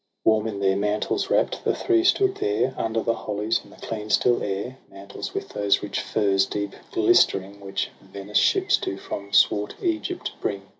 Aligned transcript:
Warm 0.25 0.47
in 0.47 0.59
their 0.59 0.75
mantles 0.75 1.29
wrapt, 1.29 1.63
the 1.63 1.75
three 1.75 2.03
stood 2.03 2.33
there, 2.37 2.73
Under 2.75 3.01
the 3.03 3.13
hollies, 3.13 3.61
in 3.63 3.69
the 3.69 3.75
clear 3.75 4.09
still 4.09 4.41
air— 4.41 4.79
TRISTRAM 4.89 4.89
AND 4.97 5.11
ISEULT. 5.11 5.33
221 5.33 5.33
Mantles 5.33 5.33
with 5.35 5.49
those 5.49 5.83
rich 5.83 6.01
furs 6.01 6.45
deep 6.47 6.73
glistering 6.91 7.59
Which 7.59 7.91
Venice 8.01 8.37
ships 8.39 8.77
do 8.77 8.97
from 8.97 9.31
swart 9.31 9.75
Egypt 9.83 10.31
bring. 10.41 10.63